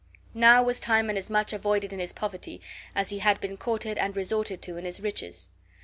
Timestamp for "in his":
1.93-2.11, 4.77-4.99